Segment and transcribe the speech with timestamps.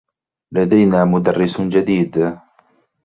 [0.51, 2.37] لدينا مدرّس جديد.